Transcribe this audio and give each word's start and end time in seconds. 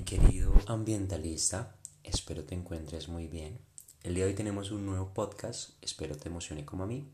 mi 0.00 0.04
querido 0.06 0.54
ambientalista, 0.66 1.76
espero 2.04 2.44
te 2.44 2.54
encuentres 2.54 3.08
muy 3.08 3.28
bien. 3.28 3.58
El 4.02 4.14
día 4.14 4.24
de 4.24 4.30
hoy 4.30 4.34
tenemos 4.34 4.70
un 4.70 4.86
nuevo 4.86 5.12
podcast, 5.12 5.72
espero 5.82 6.16
te 6.16 6.30
emocione 6.30 6.64
como 6.64 6.84
a 6.84 6.86
mí. 6.86 7.06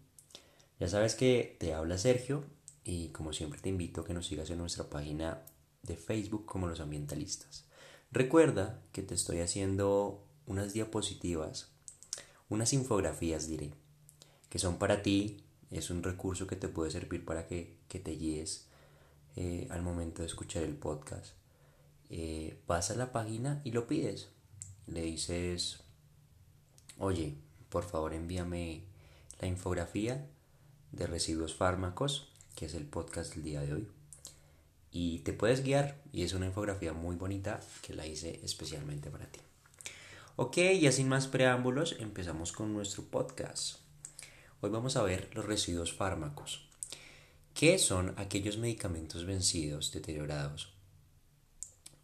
Ya 0.79 0.87
sabes 0.87 1.17
que 1.17 1.57
te 1.59 1.75
habla 1.75 1.99
Sergio 1.99 2.45
y 2.85 3.09
como 3.09 3.33
siempre 3.33 3.61
te 3.61 3.71
invito 3.71 4.03
a 4.03 4.05
que 4.05 4.15
nos 4.15 4.29
sigas 4.29 4.51
en 4.51 4.59
nuestra 4.59 4.89
página 4.89 5.43
de 5.83 5.97
Facebook 5.97 6.47
como 6.47 6.69
los 6.69 6.79
ambientalistas. 6.79 7.65
Recuerda 8.13 8.81
que 8.93 9.03
te 9.03 9.15
estoy 9.15 9.41
haciendo 9.41 10.25
unas 10.47 10.73
diapositivas, 10.73 11.73
unas 12.49 12.73
infografías 12.73 13.49
diré, 13.49 13.75
que 14.49 14.61
son 14.61 14.79
para 14.79 15.03
ti, 15.03 15.43
es 15.73 15.91
un 15.91 16.05
recurso 16.05 16.47
que 16.47 16.55
te 16.55 16.69
puede 16.69 16.93
servir 16.93 17.25
para 17.25 17.49
que, 17.49 17.81
te 17.89 18.13
guíes 18.13 18.69
eh, 19.35 19.67
al 19.71 19.83
momento 19.83 20.23
de 20.23 20.29
escuchar 20.29 20.63
el 20.63 20.77
podcast 20.77 21.35
eh, 22.09 22.61
vas 22.67 22.91
a 22.91 22.97
la 22.97 23.13
página 23.13 23.61
y 23.65 23.73
lo 23.73 23.87
pides. 23.87 24.29
Le 24.87 25.03
dices, 25.03 25.81
oye, 26.99 27.37
por 27.69 27.85
favor 27.85 28.15
envíame 28.15 28.85
la 29.41 29.49
infografía 29.49 30.29
de 30.93 31.07
residuos 31.07 31.55
fármacos, 31.55 32.33
que 32.55 32.67
es 32.67 32.75
el 32.75 32.87
podcast 32.87 33.35
del 33.35 33.45
día 33.45 33.61
de 33.61 33.75
hoy. 33.75 33.89
Y 34.93 35.19
te 35.21 35.33
puedes 35.33 35.63
guiar 35.63 36.01
y 36.13 36.23
es 36.23 36.33
una 36.33 36.47
infografía 36.47 36.93
muy 36.93 37.17
bonita 37.17 37.61
que 37.83 37.95
la 37.95 38.07
hice 38.07 38.41
especialmente 38.43 39.11
para 39.11 39.27
ti. 39.27 39.41
Ok, 40.37 40.59
ya 40.81 40.93
sin 40.93 41.09
más 41.09 41.27
preámbulos, 41.27 41.97
empezamos 41.99 42.53
con 42.53 42.73
nuestro 42.73 43.05
podcast. 43.05 43.79
Hoy 44.61 44.71
vamos 44.71 44.97
a 44.97 45.03
ver 45.03 45.31
los 45.35 45.45
residuos 45.45 45.93
fármacos. 45.93 46.69
¿Qué 47.53 47.79
son 47.79 48.15
aquellos 48.17 48.59
medicamentos 48.59 49.25
vencidos, 49.25 49.93
deteriorados 49.93 50.76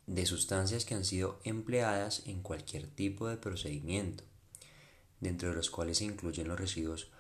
de 0.07 0.27
sustancias 0.27 0.85
que 0.85 0.95
han 0.95 1.05
sido 1.05 1.41
empleadas 1.45 2.23
en 2.27 2.43
cualquier 2.43 2.87
tipo 2.87 3.29
de 3.29 3.37
procedimiento, 3.37 4.25
dentro 5.21 5.51
de 5.51 5.55
los 5.55 5.71
cuales 5.71 5.99
se 5.99 6.05
incluyen 6.05 6.49
los 6.49 6.59
residuos 6.59 7.11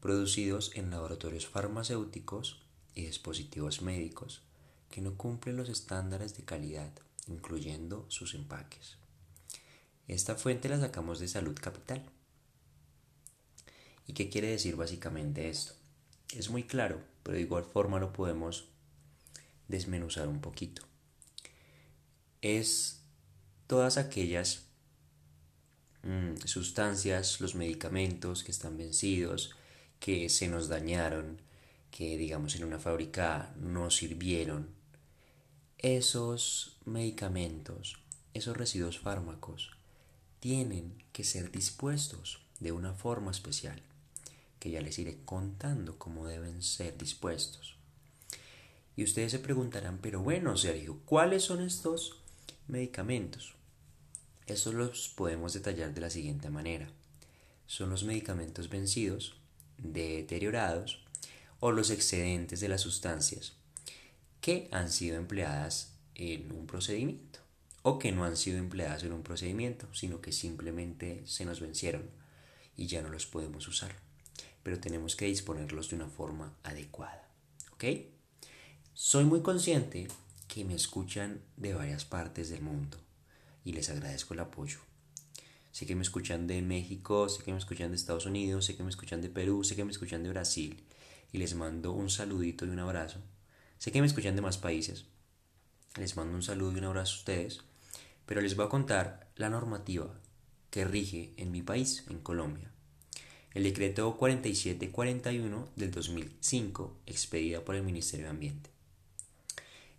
producidos 0.00 0.72
en 0.74 0.90
laboratorios 0.90 1.46
farmacéuticos 1.46 2.62
y 2.94 3.06
dispositivos 3.06 3.82
médicos 3.82 4.42
que 4.90 5.00
no 5.00 5.16
cumplen 5.16 5.56
los 5.56 5.68
estándares 5.68 6.36
de 6.36 6.44
calidad, 6.44 6.92
incluyendo 7.28 8.04
sus 8.08 8.34
empaques. 8.34 8.96
Esta 10.08 10.34
fuente 10.34 10.68
la 10.68 10.80
sacamos 10.80 11.20
de 11.20 11.28
Salud 11.28 11.56
Capital. 11.58 12.04
¿Y 14.06 14.14
qué 14.14 14.28
quiere 14.28 14.48
decir 14.48 14.74
básicamente 14.74 15.48
esto? 15.48 15.74
Es 16.34 16.50
muy 16.50 16.64
claro, 16.64 17.00
pero 17.22 17.36
de 17.36 17.42
igual 17.42 17.64
forma 17.64 18.00
lo 18.00 18.12
podemos 18.12 18.68
desmenuzar 19.68 20.26
un 20.28 20.40
poquito 20.40 20.82
es 22.42 23.00
todas 23.68 23.96
aquellas 23.96 24.64
mm, 26.02 26.36
sustancias, 26.44 27.40
los 27.40 27.54
medicamentos 27.54 28.44
que 28.44 28.50
están 28.50 28.76
vencidos, 28.76 29.54
que 30.00 30.28
se 30.28 30.48
nos 30.48 30.68
dañaron, 30.68 31.40
que 31.90 32.18
digamos 32.18 32.56
en 32.56 32.64
una 32.64 32.78
fábrica 32.78 33.54
no 33.58 33.90
sirvieron. 33.90 34.68
Esos 35.78 36.76
medicamentos, 36.84 37.98
esos 38.34 38.56
residuos 38.56 38.98
fármacos, 38.98 39.70
tienen 40.40 41.02
que 41.12 41.22
ser 41.22 41.52
dispuestos 41.52 42.40
de 42.58 42.72
una 42.72 42.94
forma 42.94 43.30
especial, 43.30 43.80
que 44.58 44.70
ya 44.70 44.80
les 44.80 44.98
iré 44.98 45.18
contando 45.24 45.98
cómo 45.98 46.26
deben 46.26 46.62
ser 46.62 46.98
dispuestos. 46.98 47.76
Y 48.96 49.04
ustedes 49.04 49.32
se 49.32 49.38
preguntarán, 49.38 49.98
pero 50.02 50.20
bueno, 50.20 50.56
Sergio, 50.56 50.98
¿cuáles 51.04 51.44
son 51.44 51.62
estos 51.62 52.21
Medicamentos. 52.72 53.54
Estos 54.46 54.72
los 54.72 55.10
podemos 55.10 55.52
detallar 55.52 55.92
de 55.92 56.00
la 56.00 56.08
siguiente 56.08 56.48
manera. 56.48 56.88
Son 57.66 57.90
los 57.90 58.02
medicamentos 58.04 58.70
vencidos, 58.70 59.36
deteriorados 59.76 61.04
o 61.60 61.70
los 61.70 61.90
excedentes 61.90 62.60
de 62.60 62.70
las 62.70 62.80
sustancias 62.80 63.52
que 64.40 64.70
han 64.72 64.90
sido 64.90 65.18
empleadas 65.18 65.98
en 66.14 66.50
un 66.50 66.66
procedimiento 66.66 67.40
o 67.82 67.98
que 67.98 68.10
no 68.10 68.24
han 68.24 68.38
sido 68.38 68.56
empleadas 68.56 69.02
en 69.02 69.12
un 69.12 69.22
procedimiento, 69.22 69.86
sino 69.92 70.22
que 70.22 70.32
simplemente 70.32 71.20
se 71.26 71.44
nos 71.44 71.60
vencieron 71.60 72.08
y 72.74 72.86
ya 72.86 73.02
no 73.02 73.10
los 73.10 73.26
podemos 73.26 73.68
usar. 73.68 73.94
Pero 74.62 74.80
tenemos 74.80 75.14
que 75.14 75.26
disponerlos 75.26 75.90
de 75.90 75.96
una 75.96 76.08
forma 76.08 76.56
adecuada. 76.62 77.28
¿Ok? 77.74 77.84
Soy 78.94 79.24
muy 79.24 79.42
consciente 79.42 80.08
que 80.52 80.66
me 80.66 80.74
escuchan 80.74 81.40
de 81.56 81.72
varias 81.72 82.04
partes 82.04 82.50
del 82.50 82.60
mundo 82.60 82.98
y 83.64 83.72
les 83.72 83.88
agradezco 83.88 84.34
el 84.34 84.40
apoyo. 84.40 84.80
Sé 85.70 85.86
que 85.86 85.96
me 85.96 86.02
escuchan 86.02 86.46
de 86.46 86.60
México, 86.60 87.30
sé 87.30 87.42
que 87.42 87.52
me 87.52 87.58
escuchan 87.58 87.88
de 87.88 87.96
Estados 87.96 88.26
Unidos, 88.26 88.66
sé 88.66 88.76
que 88.76 88.82
me 88.82 88.90
escuchan 88.90 89.22
de 89.22 89.30
Perú, 89.30 89.64
sé 89.64 89.76
que 89.76 89.84
me 89.86 89.92
escuchan 89.92 90.22
de 90.22 90.28
Brasil 90.28 90.84
y 91.32 91.38
les 91.38 91.54
mando 91.54 91.92
un 91.92 92.10
saludito 92.10 92.66
y 92.66 92.68
un 92.68 92.80
abrazo. 92.80 93.20
Sé 93.78 93.92
que 93.92 94.02
me 94.02 94.06
escuchan 94.06 94.36
de 94.36 94.42
más 94.42 94.58
países. 94.58 95.06
Les 95.96 96.18
mando 96.18 96.34
un 96.34 96.42
saludo 96.42 96.72
y 96.72 96.80
un 96.80 96.84
abrazo 96.84 97.14
a 97.14 97.18
ustedes, 97.20 97.60
pero 98.26 98.42
les 98.42 98.54
voy 98.54 98.66
a 98.66 98.68
contar 98.68 99.30
la 99.36 99.48
normativa 99.48 100.20
que 100.68 100.84
rige 100.84 101.32
en 101.38 101.50
mi 101.50 101.62
país, 101.62 102.04
en 102.10 102.18
Colombia. 102.18 102.70
El 103.54 103.62
decreto 103.62 104.18
4741 104.18 105.70
del 105.76 105.90
2005, 105.90 106.98
expedida 107.06 107.64
por 107.64 107.74
el 107.74 107.84
Ministerio 107.84 108.26
de 108.26 108.32
Ambiente 108.32 108.71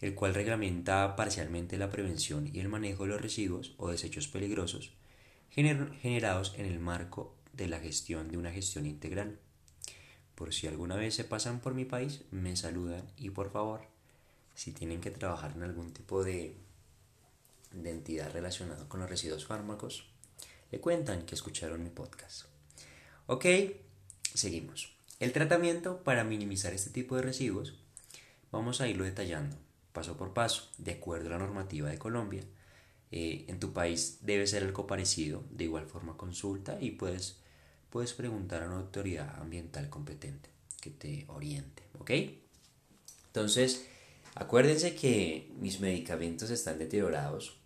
el 0.03 0.15
cual 0.15 0.33
reglamenta 0.33 1.15
parcialmente 1.15 1.77
la 1.77 1.89
prevención 1.89 2.49
y 2.53 2.59
el 2.59 2.67
manejo 2.67 3.03
de 3.03 3.09
los 3.11 3.21
residuos 3.21 3.73
o 3.77 3.89
desechos 3.89 4.27
peligrosos 4.27 4.91
generados 5.49 6.53
en 6.57 6.65
el 6.65 6.77
marco 6.81 7.37
de 7.53 7.67
la 7.67 7.79
gestión 7.79 8.27
de 8.27 8.37
una 8.37 8.51
gestión 8.51 8.85
integral. 8.85 9.39
Por 10.35 10.53
si 10.53 10.67
alguna 10.67 10.97
vez 10.97 11.15
se 11.15 11.23
pasan 11.23 11.61
por 11.61 11.73
mi 11.73 11.85
país, 11.85 12.23
me 12.31 12.57
saludan 12.57 13.09
y 13.15 13.29
por 13.29 13.49
favor, 13.49 13.87
si 14.55 14.73
tienen 14.73 14.99
que 14.99 15.09
trabajar 15.09 15.53
en 15.55 15.63
algún 15.63 15.93
tipo 15.93 16.21
de, 16.21 16.57
de 17.71 17.89
entidad 17.89 18.33
relacionada 18.33 18.89
con 18.89 18.99
los 18.99 19.09
residuos 19.09 19.45
fármacos, 19.45 20.09
le 20.69 20.81
cuentan 20.81 21.25
que 21.25 21.35
escucharon 21.35 21.81
mi 21.81 21.91
podcast. 21.91 22.47
Ok, 23.27 23.45
seguimos. 24.33 24.97
El 25.21 25.31
tratamiento 25.31 26.03
para 26.03 26.25
minimizar 26.25 26.73
este 26.73 26.89
tipo 26.89 27.15
de 27.15 27.21
residuos, 27.21 27.79
vamos 28.51 28.81
a 28.81 28.89
irlo 28.89 29.05
detallando 29.05 29.55
paso 29.93 30.17
por 30.17 30.33
paso, 30.33 30.69
de 30.77 30.93
acuerdo 30.93 31.27
a 31.27 31.31
la 31.31 31.37
normativa 31.37 31.89
de 31.89 31.97
Colombia. 31.97 32.43
Eh, 33.11 33.45
en 33.47 33.59
tu 33.59 33.71
país 33.71 34.17
debe 34.21 34.47
ser 34.47 34.63
algo 34.63 34.87
parecido, 34.87 35.43
de 35.51 35.65
igual 35.65 35.85
forma 35.85 36.17
consulta 36.17 36.79
y 36.81 36.91
puedes, 36.91 37.37
puedes 37.91 38.13
preguntar 38.13 38.63
a 38.63 38.67
una 38.67 38.77
autoridad 38.77 39.39
ambiental 39.39 39.87
competente 39.89 40.49
que 40.81 40.89
te 40.89 41.25
oriente, 41.27 41.83
¿ok? 41.99 42.11
Entonces, 43.27 43.85
acuérdense 44.35 44.95
que 44.95 45.51
mis 45.59 45.79
medicamentos 45.79 46.49
están 46.49 46.79
deteriorados, 46.79 47.59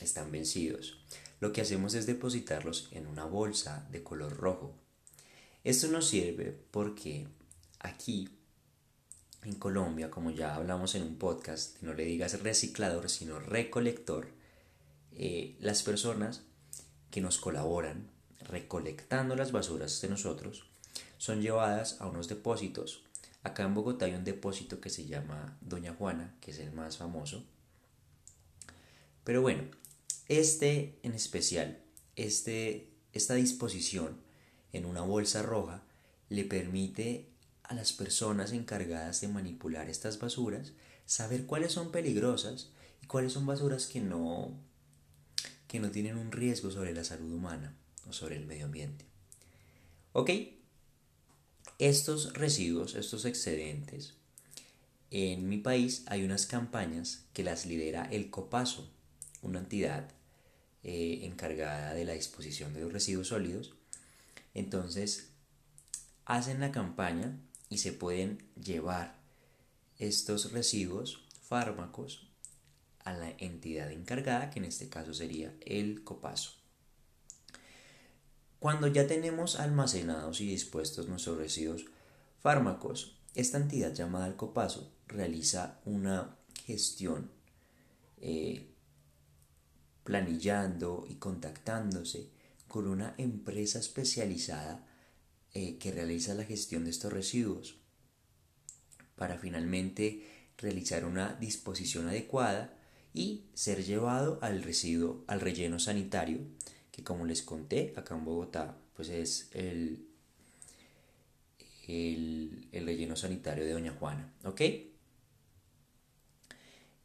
están 0.00 0.30
vencidos. 0.30 1.02
Lo 1.40 1.52
que 1.52 1.62
hacemos 1.62 1.94
es 1.94 2.06
depositarlos 2.06 2.88
en 2.92 3.06
una 3.06 3.24
bolsa 3.24 3.88
de 3.90 4.02
color 4.02 4.36
rojo. 4.36 4.74
Esto 5.64 5.88
nos 5.88 6.06
sirve 6.06 6.56
porque 6.70 7.26
aquí 7.80 8.28
en 9.44 9.54
Colombia, 9.54 10.10
como 10.10 10.30
ya 10.30 10.54
hablamos 10.54 10.94
en 10.94 11.02
un 11.02 11.16
podcast, 11.16 11.82
no 11.82 11.94
le 11.94 12.04
digas 12.04 12.40
reciclador, 12.42 13.10
sino 13.10 13.40
recolector, 13.40 14.28
eh, 15.12 15.56
las 15.60 15.82
personas 15.82 16.42
que 17.10 17.20
nos 17.20 17.38
colaboran 17.38 18.08
recolectando 18.40 19.36
las 19.36 19.52
basuras 19.52 20.00
de 20.00 20.08
nosotros 20.08 20.64
son 21.18 21.42
llevadas 21.42 22.00
a 22.00 22.06
unos 22.06 22.28
depósitos. 22.28 23.04
Acá 23.42 23.64
en 23.64 23.74
Bogotá 23.74 24.06
hay 24.06 24.14
un 24.14 24.24
depósito 24.24 24.80
que 24.80 24.90
se 24.90 25.06
llama 25.06 25.58
Doña 25.60 25.94
Juana, 25.94 26.34
que 26.40 26.52
es 26.52 26.58
el 26.58 26.72
más 26.72 26.96
famoso. 26.96 27.44
Pero 29.24 29.42
bueno, 29.42 29.64
este 30.28 30.98
en 31.02 31.14
especial, 31.14 31.82
este, 32.16 32.90
esta 33.12 33.34
disposición 33.34 34.20
en 34.72 34.84
una 34.84 35.02
bolsa 35.02 35.42
roja 35.42 35.82
le 36.28 36.44
permite 36.44 37.31
a 37.72 37.74
las 37.74 37.92
personas 37.92 38.52
encargadas 38.52 39.20
de 39.22 39.28
manipular 39.28 39.88
estas 39.88 40.18
basuras 40.18 40.72
saber 41.06 41.46
cuáles 41.46 41.72
son 41.72 41.90
peligrosas 41.90 42.70
y 43.02 43.06
cuáles 43.06 43.32
son 43.32 43.46
basuras 43.46 43.86
que 43.86 44.00
no 44.00 44.52
que 45.66 45.80
no 45.80 45.90
tienen 45.90 46.18
un 46.18 46.32
riesgo 46.32 46.70
sobre 46.70 46.92
la 46.92 47.02
salud 47.02 47.32
humana 47.32 47.74
o 48.06 48.12
sobre 48.12 48.36
el 48.36 48.44
medio 48.44 48.66
ambiente. 48.66 49.06
¿Ok? 50.12 50.30
Estos 51.78 52.34
residuos, 52.34 52.94
estos 52.94 53.24
excedentes, 53.24 54.12
en 55.10 55.48
mi 55.48 55.56
país 55.56 56.04
hay 56.08 56.24
unas 56.24 56.44
campañas 56.44 57.24
que 57.32 57.42
las 57.42 57.64
lidera 57.64 58.04
el 58.04 58.28
COPASO, 58.28 58.90
una 59.40 59.60
entidad 59.60 60.10
eh, 60.84 61.20
encargada 61.22 61.94
de 61.94 62.04
la 62.04 62.12
disposición 62.12 62.74
de 62.74 62.82
los 62.82 62.92
residuos 62.92 63.28
sólidos. 63.28 63.74
Entonces, 64.52 65.30
hacen 66.26 66.60
la 66.60 66.70
campaña 66.70 67.38
y 67.72 67.78
se 67.78 67.92
pueden 67.92 68.38
llevar 68.62 69.18
estos 69.98 70.52
residuos, 70.52 71.26
fármacos, 71.42 72.28
a 73.02 73.14
la 73.14 73.30
entidad 73.38 73.90
encargada, 73.90 74.50
que 74.50 74.58
en 74.58 74.66
este 74.66 74.90
caso 74.90 75.14
sería 75.14 75.54
el 75.62 76.04
copazo. 76.04 76.52
Cuando 78.58 78.86
ya 78.88 79.06
tenemos 79.06 79.58
almacenados 79.58 80.40
y 80.42 80.46
dispuestos 80.46 81.08
nuestros 81.08 81.38
residuos 81.38 81.86
fármacos, 82.40 83.16
esta 83.34 83.56
entidad 83.56 83.94
llamada 83.94 84.26
el 84.26 84.36
copazo 84.36 84.92
realiza 85.08 85.80
una 85.86 86.36
gestión 86.66 87.30
eh, 88.20 88.68
planillando 90.04 91.06
y 91.08 91.14
contactándose 91.14 92.28
con 92.68 92.86
una 92.86 93.14
empresa 93.16 93.78
especializada 93.78 94.86
eh, 95.54 95.78
que 95.78 95.92
realiza 95.92 96.34
la 96.34 96.44
gestión 96.44 96.84
de 96.84 96.90
estos 96.90 97.12
residuos 97.12 97.76
para 99.16 99.38
finalmente 99.38 100.26
realizar 100.58 101.04
una 101.04 101.34
disposición 101.34 102.08
adecuada 102.08 102.74
y 103.14 103.44
ser 103.54 103.84
llevado 103.84 104.38
al 104.42 104.62
residuo, 104.62 105.24
al 105.26 105.40
relleno 105.40 105.78
sanitario, 105.78 106.40
que 106.90 107.04
como 107.04 107.26
les 107.26 107.42
conté, 107.42 107.92
acá 107.96 108.14
en 108.14 108.24
Bogotá, 108.24 108.78
pues 108.94 109.08
es 109.08 109.50
el, 109.52 110.06
el, 111.86 112.68
el 112.72 112.86
relleno 112.86 113.16
sanitario 113.16 113.64
de 113.64 113.72
Doña 113.72 113.92
Juana, 113.92 114.32
¿ok? 114.44 114.60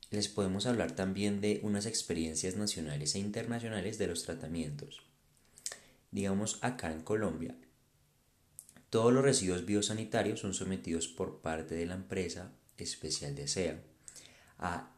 Les 0.09 0.29
podemos 0.29 0.65
hablar 0.65 0.95
también 0.95 1.41
de 1.41 1.59
unas 1.63 1.85
experiencias 1.85 2.55
nacionales 2.55 3.15
e 3.15 3.19
internacionales 3.19 3.97
de 3.97 4.07
los 4.07 4.23
tratamientos. 4.23 5.01
Digamos, 6.11 6.59
acá 6.61 6.93
en 6.93 7.01
Colombia, 7.01 7.55
todos 8.89 9.11
los 9.11 9.23
residuos 9.23 9.65
biosanitarios 9.65 10.39
son 10.39 10.53
sometidos 10.53 11.07
por 11.07 11.41
parte 11.41 11.75
de 11.75 11.85
la 11.85 11.95
empresa 11.95 12.53
especial 12.77 13.35
de 13.35 13.47
SEA 13.47 13.81
a, 14.59 14.93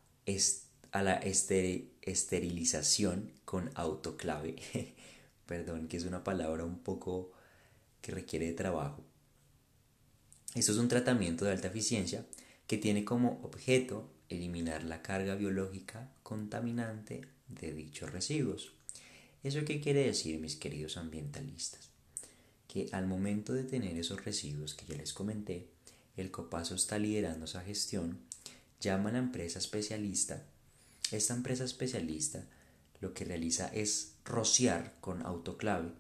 a 0.91 1.03
la 1.03 1.15
esterilización 1.15 3.31
con 3.45 3.71
autoclave. 3.75 4.55
Perdón, 5.45 5.87
que 5.87 5.97
es 5.97 6.05
una 6.05 6.23
palabra 6.23 6.63
un 6.63 6.79
poco 6.79 7.31
que 8.01 8.11
requiere 8.11 8.45
de 8.45 8.53
trabajo. 8.53 9.03
Esto 10.55 10.71
es 10.71 10.77
un 10.77 10.87
tratamiento 10.87 11.45
de 11.45 11.51
alta 11.51 11.67
eficiencia 11.67 12.25
que 12.67 12.77
tiene 12.77 13.05
como 13.05 13.41
objeto 13.43 14.09
eliminar 14.29 14.83
la 14.83 15.01
carga 15.01 15.35
biológica 15.35 16.11
contaminante 16.21 17.21
de 17.47 17.73
dichos 17.73 18.11
residuos. 18.11 18.73
¿Eso 19.43 19.65
qué 19.65 19.81
quiere 19.81 20.05
decir, 20.05 20.39
mis 20.39 20.55
queridos 20.55 20.97
ambientalistas? 20.97 21.88
Que 22.69 22.87
al 22.93 23.05
momento 23.05 23.51
de 23.51 23.65
tener 23.65 23.97
esos 23.97 24.23
residuos 24.23 24.75
que 24.75 24.85
ya 24.85 24.95
les 24.95 25.11
comenté, 25.11 25.67
el 26.15 26.31
Copaso 26.31 26.75
está 26.75 26.97
liderando 26.97 27.43
esa 27.43 27.61
gestión, 27.61 28.19
llama 28.79 29.09
a 29.09 29.17
empresa 29.17 29.59
especialista. 29.59 30.45
Esta 31.11 31.33
empresa 31.33 31.65
especialista 31.65 32.45
lo 33.01 33.13
que 33.13 33.25
realiza 33.25 33.67
es 33.67 34.13
rociar 34.23 34.95
con 35.01 35.25
autoclave. 35.25 35.91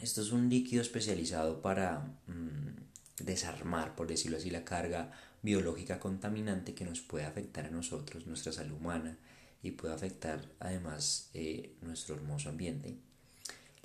Esto 0.00 0.20
es 0.20 0.32
un 0.32 0.50
líquido 0.50 0.82
especializado 0.82 1.62
para 1.62 2.00
mm, 2.26 3.24
desarmar, 3.24 3.94
por 3.94 4.06
decirlo 4.06 4.36
así, 4.36 4.50
la 4.50 4.64
carga 4.64 5.12
biológica 5.42 6.00
contaminante 6.00 6.74
que 6.74 6.84
nos 6.84 7.00
puede 7.00 7.24
afectar 7.24 7.66
a 7.66 7.70
nosotros, 7.70 8.26
nuestra 8.26 8.52
salud 8.52 8.76
humana 8.76 9.16
y 9.62 9.72
puede 9.72 9.94
afectar 9.94 10.50
además 10.60 11.30
eh, 11.34 11.76
nuestro 11.82 12.14
hermoso 12.14 12.48
ambiente, 12.48 12.98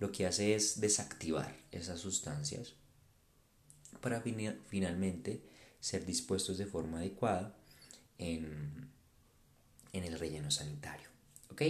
lo 0.01 0.11
que 0.11 0.25
hace 0.25 0.53
es 0.55 0.81
desactivar 0.81 1.55
esas 1.71 2.01
sustancias 2.01 2.73
para 4.01 4.21
finalmente 4.21 5.41
ser 5.79 6.05
dispuestos 6.05 6.57
de 6.57 6.65
forma 6.65 6.97
adecuada 6.97 7.55
en, 8.17 8.89
en 9.93 10.03
el 10.03 10.19
relleno 10.19 10.51
sanitario. 10.51 11.07
¿Ok? 11.49 11.61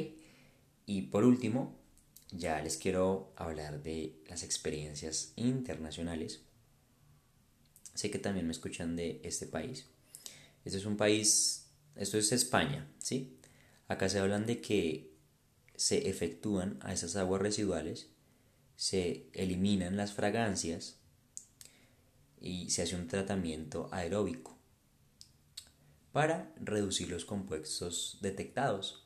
Y 0.88 1.04
por 1.04 1.26
último, 1.26 1.78
ya 2.32 2.60
les 2.62 2.78
quiero 2.78 3.32
hablar 3.36 3.84
de 3.84 4.16
las 4.28 4.42
experiencias 4.42 5.34
internacionales 5.36 6.42
Sé 7.94 8.10
que 8.10 8.20
también 8.20 8.48
me 8.48 8.54
escuchan 8.54 8.96
de 8.96 9.20
este 9.24 9.46
país. 9.46 9.86
Este 10.66 10.78
es 10.78 10.86
un 10.86 10.98
país, 10.98 11.68
esto 11.96 12.18
es 12.18 12.32
España, 12.32 12.90
¿sí? 13.00 13.38
Acá 13.88 14.08
se 14.10 14.20
hablan 14.20 14.46
de 14.46 14.62
que 14.62 15.12
se 15.76 16.10
efectúan 16.10 16.80
a 16.82 16.94
esas 16.94 17.16
aguas 17.16 17.42
residuales, 17.42 18.08
se 18.82 19.30
eliminan 19.34 19.96
las 19.96 20.12
fragancias 20.12 20.98
y 22.40 22.72
se 22.72 22.82
hace 22.82 22.96
un 22.96 23.08
tratamiento 23.08 23.88
aeróbico 23.92 24.58
para 26.12 26.52
reducir 26.60 27.08
los 27.12 27.24
compuestos 27.24 28.18
detectados. 28.22 29.06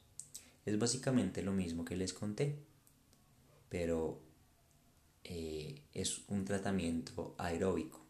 Es 0.65 0.79
básicamente 0.79 1.41
lo 1.41 1.51
mismo 1.51 1.83
que 1.83 1.97
les 1.97 2.13
conté, 2.13 2.57
pero 3.67 4.21
eh, 5.25 5.83
es 5.91 6.21
un 6.29 6.45
tratamiento 6.45 7.35
aeróbico 7.37 8.01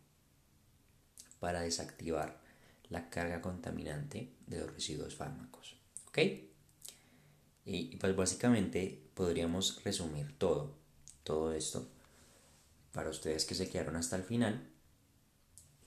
para 1.39 1.61
desactivar 1.61 2.43
la 2.89 3.09
carga 3.09 3.41
contaminante 3.41 4.35
de 4.45 4.59
los 4.59 4.71
residuos 4.71 5.15
fármacos. 5.15 5.75
¿Ok? 6.09 6.19
Y 7.65 7.95
pues 7.95 8.15
básicamente 8.15 9.09
podríamos 9.15 9.83
resumir 9.83 10.37
todo, 10.37 10.84
todo 11.25 11.51
esto 11.51 11.89
para 12.93 13.09
ustedes 13.09 13.43
que 13.43 13.55
se 13.55 13.69
quedaron 13.69 13.97
hasta 13.97 14.15
el 14.15 14.23
final. 14.23 14.69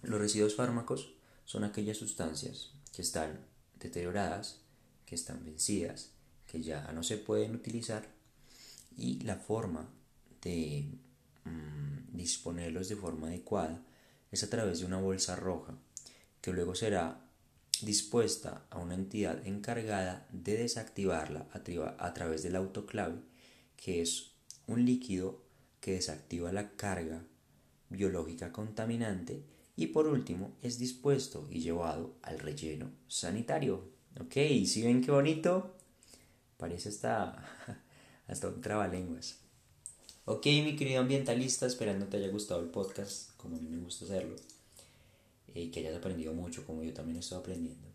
Los 0.02 0.20
residuos 0.20 0.55
fármacos 0.55 1.14
son 1.46 1.64
aquellas 1.64 1.96
sustancias 1.96 2.73
que 2.93 3.00
están 3.00 3.46
deterioradas, 3.81 4.61
que 5.06 5.14
están 5.14 5.43
vencidas, 5.43 6.11
que 6.46 6.62
ya 6.62 6.93
no 6.93 7.02
se 7.02 7.17
pueden 7.17 7.55
utilizar 7.55 8.06
y 8.96 9.20
la 9.20 9.37
forma 9.37 9.88
de 10.43 10.99
mm, 11.44 12.17
disponerlos 12.17 12.88
de 12.88 12.96
forma 12.96 13.29
adecuada 13.29 13.82
es 14.31 14.43
a 14.43 14.50
través 14.50 14.81
de 14.81 14.87
una 14.87 15.00
bolsa 15.00 15.37
roja, 15.37 15.79
que 16.41 16.52
luego 16.52 16.75
será 16.75 17.25
dispuesta 17.81 18.67
a 18.70 18.79
una 18.79 18.94
entidad 18.94 19.46
encargada 19.46 20.26
de 20.32 20.56
desactivarla 20.56 21.46
a, 21.52 22.12
través 22.12 22.43
del 22.43 22.56
autoclave, 22.56 23.20
que 23.76 24.02
es 24.02 24.27
un 24.69 24.85
líquido 24.85 25.43
que 25.81 25.93
desactiva 25.93 26.53
la 26.53 26.70
carga 26.76 27.25
biológica 27.91 28.53
contaminante 28.53 29.43
y 29.76 29.88
por 29.88 30.06
último 30.06 30.53
es 30.62 30.79
dispuesto 30.79 31.49
y 31.50 31.61
llevado 31.61 32.15
al 32.23 32.38
relleno 32.38 32.91
sanitario. 33.09 33.82
Ok, 34.20 34.35
si 34.67 34.82
ven 34.82 35.03
qué 35.03 35.10
bonito? 35.10 35.75
Parece 36.56 36.89
hasta, 36.91 37.44
hasta 38.27 38.48
un 38.48 38.60
trabalenguas. 38.60 39.39
Ok, 40.25 40.44
mi 40.46 40.77
querido 40.77 41.01
ambientalista, 41.01 41.65
esperando 41.67 42.06
te 42.06 42.19
haya 42.19 42.29
gustado 42.29 42.60
el 42.60 42.69
podcast, 42.69 43.34
como 43.37 43.56
a 43.56 43.60
mí 43.60 43.69
me 43.70 43.79
gusta 43.79 44.05
hacerlo, 44.05 44.37
y 45.55 45.63
eh, 45.63 45.70
que 45.70 45.81
hayas 45.81 45.96
aprendido 45.96 46.34
mucho, 46.34 46.67
como 46.67 46.82
yo 46.82 46.93
también 46.93 47.19
estoy 47.19 47.39
aprendiendo. 47.39 47.89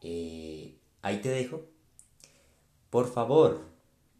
Eh, 0.00 0.74
ahí 1.02 1.20
te 1.20 1.28
dejo. 1.28 1.64
Por 2.90 3.12
favor, 3.12 3.71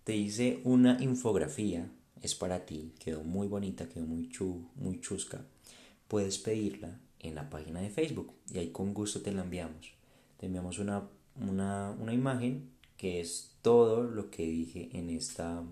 te 0.05 0.17
hice 0.17 0.61
una 0.65 1.03
infografía, 1.03 1.91
es 2.21 2.35
para 2.35 2.67
ti, 2.67 2.93
quedó 2.99 3.23
muy 3.23 3.47
bonita, 3.49 3.89
quedó 3.89 4.07
muy, 4.07 4.29
chu, 4.29 4.69
muy 4.77 5.01
chusca. 5.01 5.45
Puedes 6.09 6.39
pedirla 6.39 6.99
en 7.21 7.35
la 7.35 7.51
página 7.51 7.81
de 7.81 7.91
Facebook 7.91 8.33
y 8.53 8.59
ahí 8.59 8.71
con 8.71 8.93
gusto 8.95 9.21
te 9.23 9.33
la 9.33 9.43
enviamos. 9.43 9.93
Te 10.39 10.47
enviamos 10.47 10.79
una, 10.79 11.09
una, 11.37 11.91
una 11.99 12.13
imagen 12.13 12.71
que 12.97 13.21
es 13.21 13.53
todo 13.63 14.03
lo 14.03 14.31
que 14.31 14.45
dije 14.45 14.91
en 14.93 15.11
esta 15.11 15.63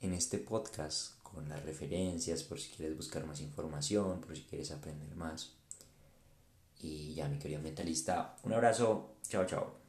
en 0.00 0.14
este 0.14 0.38
podcast 0.38 1.20
con 1.22 1.48
las 1.48 1.62
referencias 1.64 2.42
por 2.42 2.58
si 2.58 2.70
quieres 2.70 2.96
buscar 2.96 3.26
más 3.26 3.40
información, 3.40 4.20
por 4.20 4.36
si 4.36 4.42
quieres 4.42 4.70
aprender 4.70 5.14
más. 5.14 5.52
Y 6.80 7.14
ya, 7.14 7.28
mi 7.28 7.38
querido 7.38 7.60
mentalista, 7.60 8.36
un 8.42 8.54
abrazo, 8.54 9.16
chao, 9.28 9.44
chao. 9.46 9.79